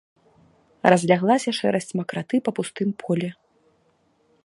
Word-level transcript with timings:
Разляглася 0.93 1.53
шэрасць 1.59 1.93
макраты 2.01 2.35
па 2.49 2.57
пустым 2.61 2.89
полі. 3.05 3.29